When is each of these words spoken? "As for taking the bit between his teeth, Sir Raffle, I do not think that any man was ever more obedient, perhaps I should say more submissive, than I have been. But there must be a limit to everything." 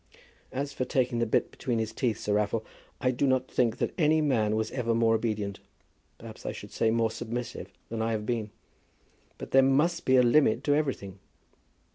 "As 0.51 0.73
for 0.73 0.83
taking 0.83 1.19
the 1.19 1.27
bit 1.27 1.51
between 1.51 1.77
his 1.77 1.93
teeth, 1.93 2.17
Sir 2.17 2.33
Raffle, 2.33 2.65
I 2.99 3.11
do 3.11 3.27
not 3.27 3.47
think 3.47 3.77
that 3.77 3.93
any 3.99 4.19
man 4.19 4.55
was 4.55 4.71
ever 4.71 4.95
more 4.95 5.13
obedient, 5.13 5.59
perhaps 6.17 6.43
I 6.43 6.51
should 6.53 6.71
say 6.71 6.89
more 6.89 7.11
submissive, 7.11 7.71
than 7.89 8.01
I 8.01 8.13
have 8.13 8.25
been. 8.25 8.49
But 9.37 9.51
there 9.51 9.61
must 9.61 10.05
be 10.05 10.15
a 10.15 10.23
limit 10.23 10.63
to 10.63 10.73
everything." 10.73 11.19